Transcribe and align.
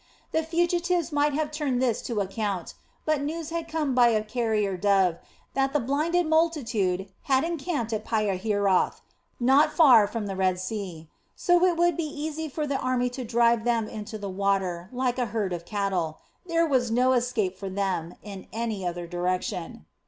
The 0.31 0.41
fugitives 0.41 1.11
might 1.11 1.33
have 1.35 1.51
turned 1.51 1.79
this 1.79 2.01
to 2.09 2.21
account, 2.21 2.73
but 3.05 3.21
news 3.21 3.51
had 3.51 3.67
come 3.67 3.93
by 3.93 4.07
a 4.07 4.23
carrier 4.23 4.75
dove 4.75 5.19
that 5.53 5.73
the 5.73 5.79
blinded 5.79 6.25
multitude 6.25 7.07
had 7.25 7.43
encamped 7.43 7.93
at 7.93 8.03
Pihahiroth, 8.03 9.01
not 9.39 9.71
far 9.71 10.07
from 10.07 10.25
the 10.25 10.35
Red 10.35 10.59
Sea. 10.59 11.07
So 11.35 11.63
it 11.65 11.77
would 11.77 11.95
be 11.95 12.05
easy 12.07 12.49
for 12.49 12.65
the 12.65 12.79
army 12.79 13.11
to 13.11 13.23
drive 13.23 13.63
them 13.63 13.87
into 13.87 14.17
the 14.17 14.27
water 14.27 14.89
like 14.91 15.19
a 15.19 15.27
herd 15.27 15.53
of 15.53 15.65
cattle; 15.65 16.17
there 16.47 16.65
was 16.65 16.89
no 16.89 17.13
escape 17.13 17.55
for 17.55 17.69
them 17.69 18.15
in 18.23 18.47
any 18.51 18.83
other 18.83 19.05
direction. 19.05 19.85